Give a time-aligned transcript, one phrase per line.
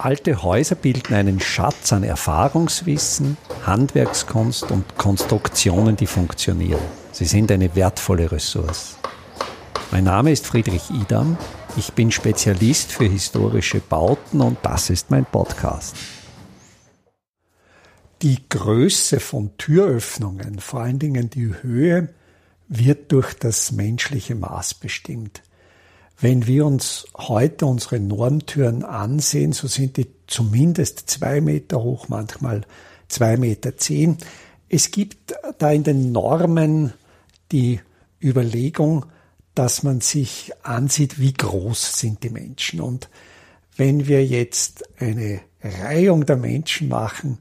[0.00, 3.36] Alte Häuser bilden einen Schatz an Erfahrungswissen,
[3.66, 6.80] Handwerkskunst und Konstruktionen, die funktionieren.
[7.10, 8.96] Sie sind eine wertvolle Ressource.
[9.90, 11.36] Mein Name ist Friedrich Idam.
[11.76, 15.96] Ich bin Spezialist für historische Bauten und das ist mein Podcast.
[18.22, 22.14] Die Größe von Türöffnungen, vor allen Dingen die Höhe,
[22.68, 25.42] wird durch das menschliche Maß bestimmt.
[26.20, 32.62] Wenn wir uns heute unsere Normtüren ansehen, so sind die zumindest zwei Meter hoch, manchmal
[33.06, 34.18] zwei Meter zehn.
[34.68, 36.92] Es gibt da in den Normen
[37.52, 37.80] die
[38.20, 39.06] Überlegung,
[39.54, 42.80] dass man sich ansieht, wie groß sind die Menschen.
[42.80, 43.08] Und
[43.76, 47.38] wenn wir jetzt eine Reihung der Menschen machen,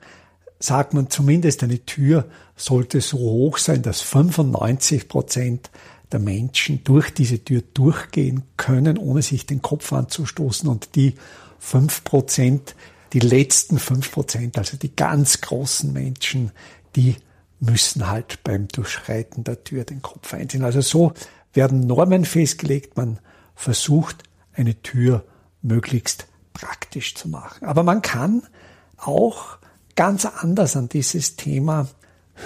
[0.60, 5.70] sagt man zumindest eine Tür sollte so hoch sein, dass 95 Prozent
[6.12, 11.16] der Menschen durch diese Tür durchgehen können, ohne sich den Kopf anzustoßen und die
[11.60, 12.76] fünf Prozent,
[13.14, 16.52] die letzten fünf Prozent, also die ganz großen Menschen,
[16.96, 17.16] die
[17.60, 20.64] müssen halt beim Durchschreiten der Tür den Kopf einziehen.
[20.64, 21.14] Also so
[21.54, 23.20] werden Normen festgelegt, man
[23.56, 25.26] versucht eine Tür
[25.62, 27.66] möglichst praktisch zu machen.
[27.66, 28.44] Aber man kann
[28.98, 29.58] auch
[29.96, 31.88] ganz anders an dieses Thema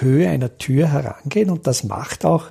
[0.00, 2.46] Höhe einer Tür herangehen und das macht auch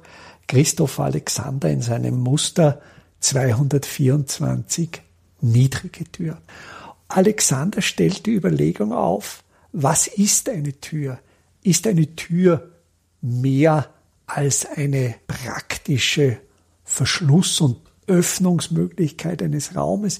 [0.52, 2.82] Christoph Alexander in seinem Muster
[3.22, 5.02] 224
[5.40, 6.42] niedrige Tür.
[7.08, 11.20] Alexander stellt die Überlegung auf, was ist eine Tür?
[11.64, 12.70] Ist eine Tür
[13.22, 13.94] mehr
[14.26, 16.42] als eine praktische
[16.84, 20.20] Verschluss- und Öffnungsmöglichkeit eines Raumes?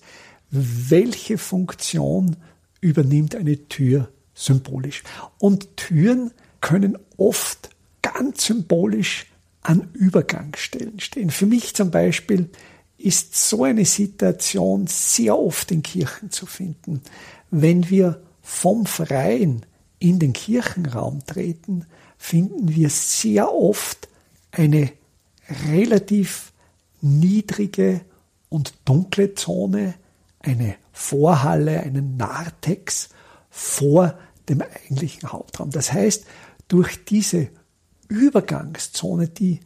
[0.50, 2.38] Welche Funktion
[2.80, 5.04] übernimmt eine Tür symbolisch?
[5.40, 7.70] Und Türen können oft
[8.02, 9.26] ganz symbolisch
[9.62, 11.30] an Übergangsstellen stehen.
[11.30, 12.50] Für mich zum Beispiel
[12.98, 17.02] ist so eine Situation sehr oft in Kirchen zu finden.
[17.50, 19.66] Wenn wir vom Freien
[20.00, 21.86] in den Kirchenraum treten,
[22.18, 24.08] finden wir sehr oft
[24.52, 24.92] eine
[25.68, 26.54] relativ
[27.02, 28.02] niedrige
[28.50, 29.96] und dunkle Zone,
[30.40, 33.10] eine Vorhalle, einen Narthex
[33.50, 34.18] vor
[34.50, 35.72] dem eigentlichen Hauptraum.
[35.72, 36.26] Das heißt,
[36.68, 37.50] durch diese
[38.12, 39.62] Übergangszone, die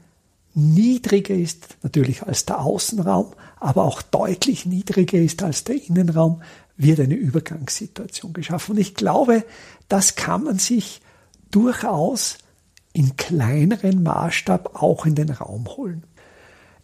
[0.53, 6.41] niedriger ist natürlich als der Außenraum, aber auch deutlich niedriger ist als der Innenraum,
[6.77, 8.73] wird eine Übergangssituation geschaffen.
[8.73, 9.43] Und ich glaube,
[9.89, 11.01] das kann man sich
[11.49, 12.37] durchaus
[12.93, 16.03] in kleineren Maßstab auch in den Raum holen.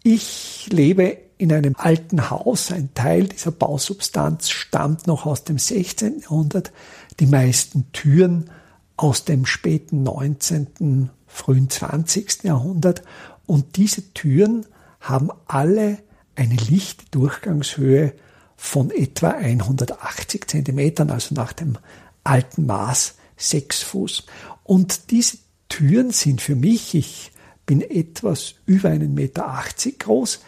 [0.04, 2.72] Ich lebe in einem alten Haus.
[2.72, 6.22] Ein Teil dieser Bausubstanz stammt noch aus dem 16.
[6.22, 6.72] Jahrhundert.
[7.20, 8.50] Die meisten Türen
[8.98, 12.44] aus dem späten 19., frühen 20.
[12.44, 13.03] Jahrhundert.
[13.46, 14.66] Und diese Türen
[15.00, 15.97] haben alle
[16.36, 18.14] eine Lichtdurchgangshöhe
[18.56, 21.78] von etwa 180 Zentimetern, also nach dem
[22.24, 24.25] alten Maß 6 Fuß.
[24.64, 25.38] Und diese
[25.68, 27.31] Türen sind für mich, ich
[27.66, 30.41] bin etwas über einen Meter 80 groß.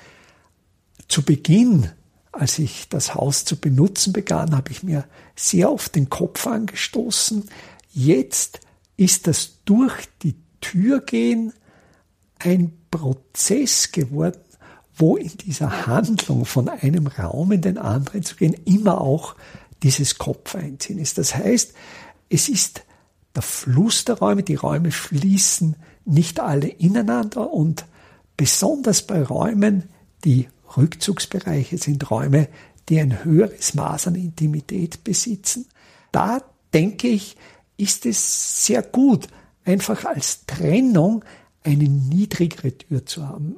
[1.07, 1.89] Zu Beginn,
[2.31, 5.05] als ich das Haus zu benutzen begann, habe ich mir
[5.35, 7.45] sehr oft den Kopf angestoßen.
[7.91, 8.59] Jetzt
[8.97, 11.53] ist das durch die Tür gehen
[12.39, 14.39] ein Prozess geworden,
[14.95, 19.35] wo in dieser Handlung von einem Raum in den anderen zu gehen immer auch
[19.81, 21.17] dieses Kopf einziehen ist.
[21.17, 21.73] Das heißt,
[22.29, 22.83] es ist
[23.35, 25.75] der Fluss der Räume, die Räume fließen
[26.05, 27.85] nicht alle ineinander und
[28.37, 29.83] besonders bei Räumen,
[30.23, 30.47] die
[30.77, 32.47] Rückzugsbereiche sind Räume,
[32.89, 35.65] die ein höheres Maß an Intimität besitzen.
[36.11, 36.41] Da
[36.73, 37.37] denke ich,
[37.77, 39.27] ist es sehr gut,
[39.65, 41.23] einfach als Trennung
[41.63, 43.57] eine niedrigere Tür zu haben.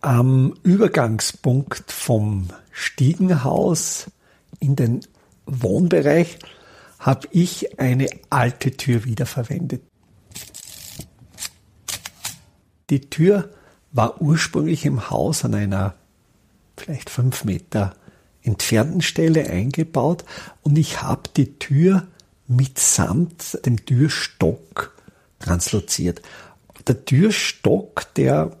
[0.00, 4.10] Am Übergangspunkt vom Stiegenhaus
[4.60, 5.00] in den
[5.46, 6.38] Wohnbereich
[6.98, 9.82] habe ich eine alte Tür wiederverwendet.
[12.90, 13.50] Die Tür
[13.92, 15.94] war ursprünglich im Haus an einer
[16.76, 17.94] vielleicht fünf Meter
[18.42, 20.24] entfernten Stelle eingebaut
[20.62, 22.06] und ich habe die Tür
[22.46, 24.94] mitsamt dem Türstock
[25.38, 26.22] transloziert.
[26.86, 28.56] Der Türstock, der,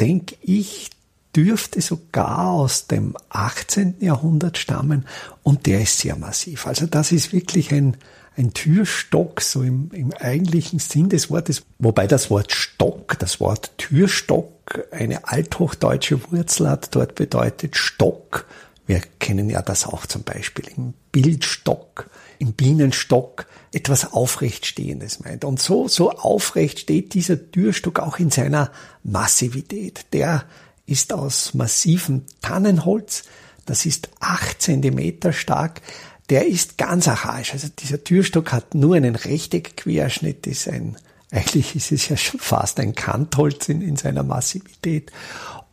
[0.00, 0.90] denke ich,
[1.34, 3.96] dürfte sogar aus dem 18.
[4.00, 5.06] Jahrhundert stammen
[5.42, 6.66] und der ist sehr massiv.
[6.66, 7.96] Also das ist wirklich ein,
[8.36, 13.72] ein Türstock, so im, im eigentlichen Sinn des Wortes, wobei das Wort Stock, das Wort
[13.76, 18.46] Türstock eine althochdeutsche Wurzel hat, dort bedeutet Stock.
[18.86, 25.44] Wir kennen ja das auch zum Beispiel im Bildstock im Bienenstock etwas Aufrechtstehendes meint.
[25.44, 28.70] Und so, so aufrecht steht dieser Türstock auch in seiner
[29.02, 30.06] Massivität.
[30.12, 30.44] Der
[30.86, 33.24] ist aus massivem Tannenholz.
[33.64, 35.80] Das ist acht Zentimeter stark.
[36.28, 37.52] der ist ganz archaisch.
[37.52, 40.96] Also dieser Türstock hat nur einen Rechteckquerschnitt, ist ein,
[41.30, 45.12] eigentlich ist es ja schon fast ein Kantholz in, in seiner Massivität.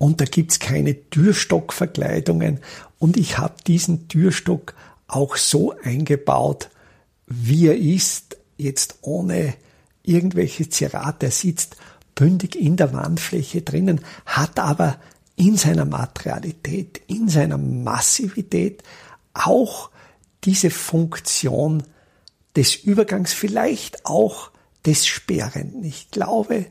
[0.04, 2.60] Und da gibt's keine Türstockverkleidungen.
[3.00, 4.74] Und ich habe diesen Türstock
[5.08, 6.70] auch so eingebaut,
[7.26, 9.54] wie er ist, jetzt ohne
[10.04, 11.28] irgendwelche Zerrate.
[11.28, 11.78] Er sitzt
[12.16, 15.00] bündig in der Wandfläche drinnen, hat aber
[15.38, 18.84] in seiner Materialität, in seiner Massivität
[19.34, 19.90] auch
[20.44, 21.82] diese Funktion
[22.58, 24.52] des Übergangs, vielleicht auch
[24.86, 25.86] des Sperrenden.
[25.86, 26.66] Ich glaube,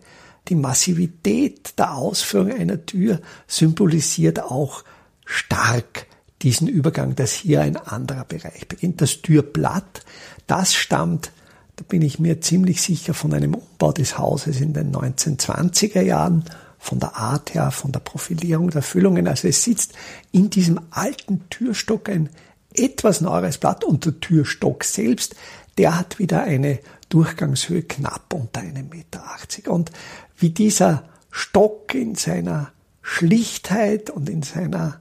[0.49, 4.85] die Massivität der Ausführung einer Tür symbolisiert auch
[5.25, 6.07] stark
[6.43, 9.01] diesen Übergang, dass hier ein anderer Bereich beginnt.
[9.01, 10.05] Das Türblatt,
[10.47, 11.31] das stammt,
[11.77, 16.45] da bin ich mir ziemlich sicher, von einem Umbau des Hauses in den 1920er Jahren,
[16.79, 19.29] von der Art her, von der Profilierung der Füllungen.
[19.29, 19.93] Also es sitzt
[20.33, 22.29] in diesem alten Türstock ein
[22.75, 25.37] etwas neueres Blatt und der Türstock selbst,
[25.79, 26.81] der hat wieder eine
[27.13, 29.23] Durchgangshöhe knapp unter einem Meter.
[29.67, 29.93] Und
[30.37, 32.73] wie dieser Stock in seiner
[33.03, 35.01] Schlichtheit und in seiner,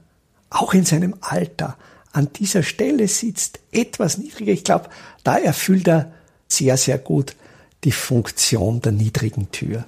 [0.50, 1.78] auch in seinem Alter
[2.12, 4.52] an dieser Stelle sitzt, etwas niedriger.
[4.52, 4.90] Ich glaube,
[5.24, 6.12] da erfüllt er
[6.48, 7.34] sehr, sehr gut
[7.84, 9.86] die Funktion der niedrigen Tür.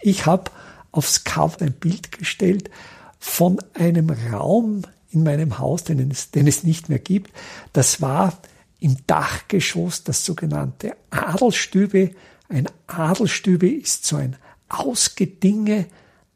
[0.00, 0.50] Ich habe
[0.90, 2.70] aufs Cover ein Bild gestellt
[3.18, 7.30] von einem Raum in meinem Haus, den es, den es nicht mehr gibt.
[7.74, 8.32] Das war
[8.80, 12.10] im Dachgeschoss das sogenannte Adelstübe.
[12.48, 14.36] Ein Adelstübe ist so ein
[14.68, 15.86] Ausgedinge,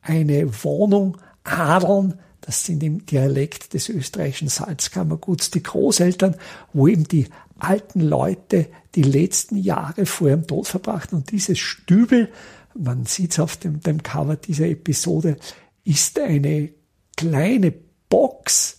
[0.03, 6.37] eine Wohnung, Adeln, das sind im Dialekt des österreichischen Salzkammerguts die Großeltern,
[6.73, 7.29] wo eben die
[7.59, 11.19] alten Leute die letzten Jahre vor ihrem Tod verbrachten.
[11.19, 12.31] Und dieses Stübel,
[12.75, 15.37] man sieht es auf dem, dem Cover dieser Episode,
[15.85, 16.71] ist eine
[17.17, 17.75] kleine
[18.09, 18.79] Box,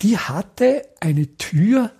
[0.00, 1.92] die hatte eine Tür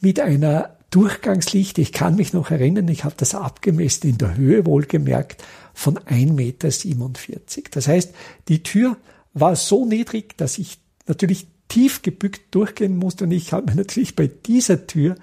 [0.00, 1.78] mit einer Durchgangslicht.
[1.78, 5.42] Ich kann mich noch erinnern, ich habe das abgemessen in der Höhe wohlgemerkt
[5.74, 7.70] von 1,47 Meter.
[7.70, 8.14] Das heißt,
[8.48, 8.96] die Tür
[9.34, 14.16] war so niedrig, dass ich natürlich tief gebückt durchgehen musste und ich habe mir natürlich
[14.16, 15.16] bei dieser Tür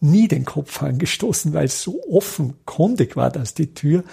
[0.00, 4.04] nie den Kopf angestoßen, weil es so offenkundig war, dass die Tür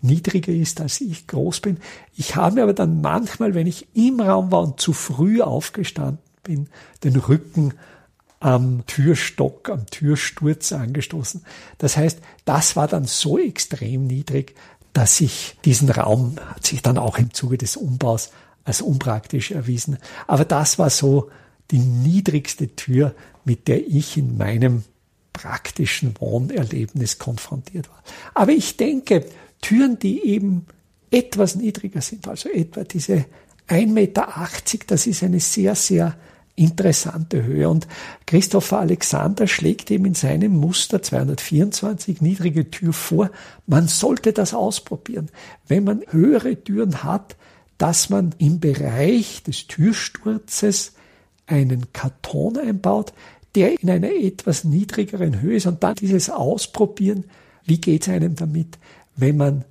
[0.00, 1.78] niedriger ist, als ich groß bin.
[2.14, 6.68] Ich habe aber dann manchmal, wenn ich im Raum war und zu früh aufgestanden bin,
[7.02, 7.74] den Rücken
[8.44, 11.42] am Türstock, am Türsturz angestoßen.
[11.78, 14.54] Das heißt, das war dann so extrem niedrig,
[14.92, 18.32] dass ich diesen Raum, hat sich dann auch im Zuge des Umbaus
[18.64, 19.96] als unpraktisch erwiesen.
[20.26, 21.30] Aber das war so
[21.70, 23.14] die niedrigste Tür,
[23.46, 24.84] mit der ich in meinem
[25.32, 28.02] praktischen Wohnerlebnis konfrontiert war.
[28.34, 29.24] Aber ich denke,
[29.62, 30.66] Türen, die eben
[31.10, 33.24] etwas niedriger sind, also etwa diese
[33.70, 34.28] 1,80 Meter,
[34.86, 36.14] das ist eine sehr, sehr
[36.56, 37.68] interessante Höhe.
[37.68, 37.86] Und
[38.26, 43.30] Christopher Alexander schlägt eben in seinem Muster 224 niedrige Tür vor.
[43.66, 45.30] Man sollte das ausprobieren.
[45.66, 47.36] Wenn man höhere Türen hat,
[47.78, 50.92] dass man im Bereich des Türsturzes
[51.46, 53.12] einen Karton einbaut,
[53.54, 57.24] der in einer etwas niedrigeren Höhe ist und dann dieses Ausprobieren,
[57.64, 58.78] wie geht es einem damit,
[59.16, 59.64] wenn man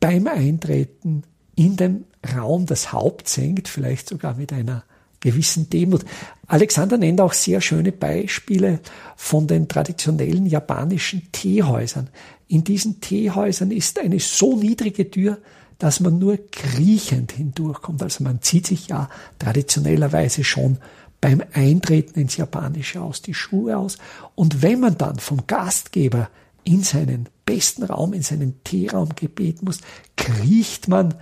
[0.00, 1.22] beim Eintreten
[1.54, 2.04] in den
[2.34, 4.84] Raum das Haupt senkt, vielleicht sogar mit einer
[5.26, 6.04] gewissen Demut.
[6.46, 8.78] Alexander nennt auch sehr schöne Beispiele
[9.16, 12.08] von den traditionellen japanischen Teehäusern.
[12.46, 15.38] In diesen Teehäusern ist eine so niedrige Tür,
[15.78, 18.02] dass man nur kriechend hindurchkommt.
[18.02, 20.78] Also man zieht sich ja traditionellerweise schon
[21.20, 23.98] beim Eintreten ins Japanische aus die Schuhe aus.
[24.36, 26.30] Und wenn man dann vom Gastgeber
[26.62, 29.80] in seinen besten Raum, in seinen Teeraum gebeten muss,
[30.16, 31.14] kriecht man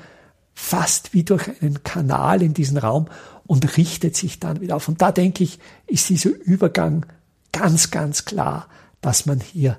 [0.54, 3.06] fast wie durch einen Kanal in diesen Raum
[3.46, 4.88] und richtet sich dann wieder auf.
[4.88, 7.06] Und da denke ich, ist dieser Übergang
[7.52, 8.68] ganz, ganz klar,
[9.00, 9.78] dass man hier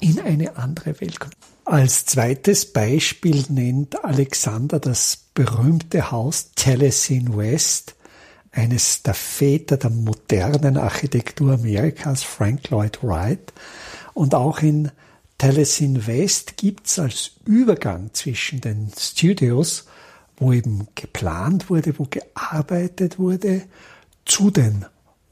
[0.00, 1.36] in eine andere Welt kommt.
[1.64, 7.94] Als zweites Beispiel nennt Alexander das berühmte Haus Telesine West,
[8.52, 13.52] eines der Väter der modernen Architektur Amerikas, Frank Lloyd Wright.
[14.14, 14.90] Und auch in
[15.38, 19.86] Telesine West gibt's als Übergang zwischen den Studios,
[20.36, 23.62] wo eben geplant wurde, wo gearbeitet wurde,
[24.24, 24.84] zu den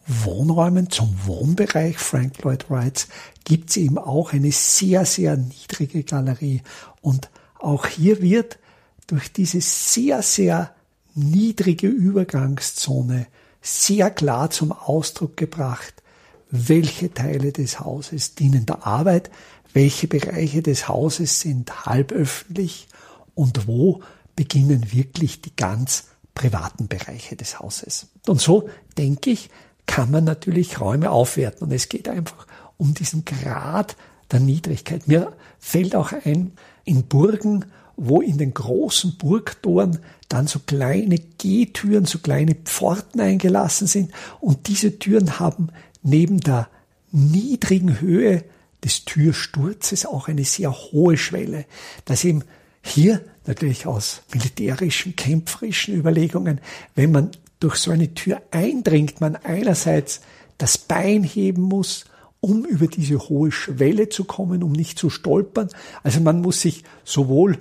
[0.07, 3.09] Wohnräumen, zum Wohnbereich Frank Lloyd Wrights,
[3.45, 6.63] gibt es eben auch eine sehr, sehr niedrige Galerie.
[7.01, 8.59] Und auch hier wird
[9.07, 10.75] durch diese sehr, sehr
[11.15, 13.27] niedrige Übergangszone
[13.61, 16.03] sehr klar zum Ausdruck gebracht,
[16.51, 19.31] welche Teile des Hauses dienen der Arbeit,
[19.73, 22.87] welche Bereiche des Hauses sind halböffentlich
[23.35, 24.03] und wo
[24.37, 28.09] beginnen wirklich die ganz privaten Bereiche des Hauses.
[28.27, 29.51] Und so denke ich,
[29.87, 31.67] kann man natürlich Räume aufwerten.
[31.67, 33.97] Und es geht einfach um diesen Grad
[34.31, 35.07] der Niedrigkeit.
[35.07, 36.53] Mir fällt auch ein,
[36.85, 43.87] in Burgen, wo in den großen Burgtoren dann so kleine Gehtüren, so kleine Pforten eingelassen
[43.87, 44.11] sind.
[44.41, 45.69] Und diese Türen haben
[46.03, 46.69] neben der
[47.13, 48.45] niedrigen Höhe
[48.83, 51.65] des Türsturzes auch eine sehr hohe Schwelle,
[52.05, 52.43] dass eben
[52.85, 56.61] hier natürlich aus militärischen, kämpferischen Überlegungen,
[56.95, 60.21] wenn man durch so eine Tür eindringt, man einerseits
[60.59, 62.05] das Bein heben muss,
[62.41, 65.71] um über diese hohe Schwelle zu kommen, um nicht zu stolpern.
[66.03, 67.59] Also man muss sich sowohl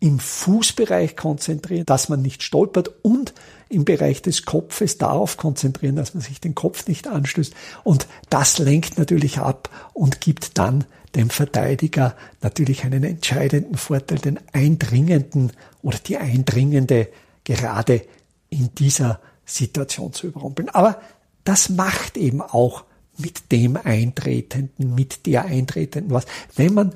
[0.00, 3.34] im Fußbereich konzentrieren, dass man nicht stolpert und
[3.72, 7.54] im Bereich des Kopfes darauf konzentrieren, dass man sich den Kopf nicht anstößt.
[7.84, 14.38] Und das lenkt natürlich ab und gibt dann dem Verteidiger natürlich einen entscheidenden Vorteil, den
[14.52, 15.52] eindringenden
[15.82, 17.08] oder die eindringende
[17.44, 18.02] gerade
[18.48, 20.68] in dieser Situation zu überrumpeln.
[20.68, 21.00] Aber
[21.44, 22.84] das macht eben auch
[23.18, 26.26] mit dem Eintretenden, mit der Eintretenden was.
[26.56, 26.94] Wenn man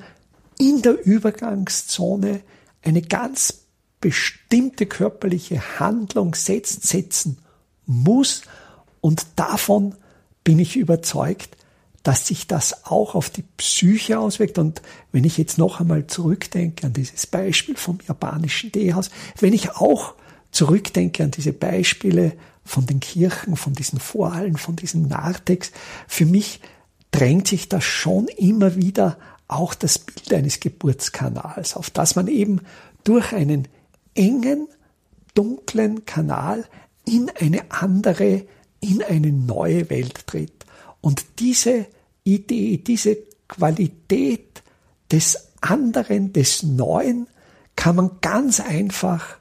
[0.57, 2.41] in der Übergangszone
[2.81, 3.66] eine ganz
[4.01, 7.39] bestimmte körperliche Handlung setzt, setzen
[7.85, 8.43] muss.
[9.01, 9.95] Und davon
[10.43, 11.57] bin ich überzeugt,
[12.03, 14.57] dass sich das auch auf die Psyche auswirkt.
[14.57, 19.71] Und wenn ich jetzt noch einmal zurückdenke an dieses Beispiel vom japanischen Teehaus, wenn ich
[19.71, 20.13] auch
[20.51, 25.71] zurückdenke an diese Beispiele von den Kirchen, von diesen Vorhallen, von diesem Narthex,
[26.07, 26.61] für mich
[27.11, 32.61] drängt sich das schon immer wieder auch das Bild eines Geburtskanals, auf das man eben
[33.03, 33.67] durch einen
[34.17, 34.67] engen,
[35.33, 36.65] dunklen Kanal
[37.05, 38.45] in eine andere,
[38.79, 40.65] in eine neue Welt tritt.
[41.01, 41.85] Und diese
[42.23, 44.61] Idee, diese Qualität
[45.11, 47.27] des anderen, des Neuen
[47.75, 49.37] kann man ganz einfach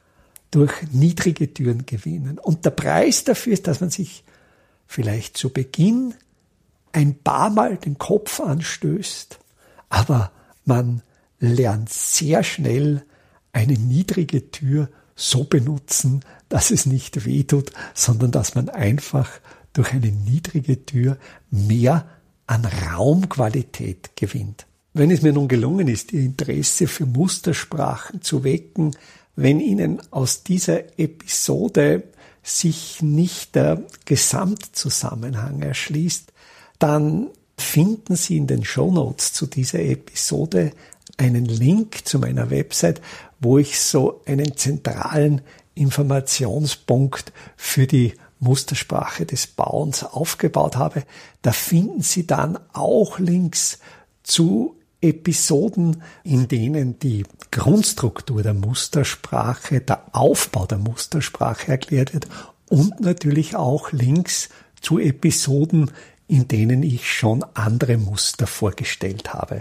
[0.50, 2.38] durch niedrige Türen gewinnen.
[2.38, 4.22] Und der Preis dafür ist, dass man sich
[4.86, 6.14] vielleicht zu Beginn
[6.92, 9.38] ein paar Mal den Kopf anstößt,
[9.88, 10.30] aber
[10.64, 11.02] man
[11.40, 13.02] lernt sehr schnell
[13.56, 16.20] eine niedrige Tür so benutzen,
[16.50, 19.30] dass es nicht wehtut, sondern dass man einfach
[19.72, 21.16] durch eine niedrige Tür
[21.50, 22.06] mehr
[22.46, 24.66] an Raumqualität gewinnt.
[24.92, 28.94] Wenn es mir nun gelungen ist, Ihr Interesse für Mustersprachen zu wecken,
[29.36, 32.04] wenn Ihnen aus dieser Episode
[32.42, 36.30] sich nicht der Gesamtzusammenhang erschließt,
[36.78, 40.72] dann finden Sie in den Show Notes zu dieser Episode
[41.16, 43.00] einen Link zu meiner Website,
[43.40, 45.42] wo ich so einen zentralen
[45.74, 51.04] Informationspunkt für die Mustersprache des Bauens aufgebaut habe.
[51.42, 53.78] Da finden Sie dann auch Links
[54.22, 62.26] zu Episoden, in denen die Grundstruktur der Mustersprache, der Aufbau der Mustersprache erklärt wird
[62.68, 64.48] und natürlich auch Links
[64.80, 65.90] zu Episoden,
[66.28, 69.60] in denen ich schon andere Muster vorgestellt habe.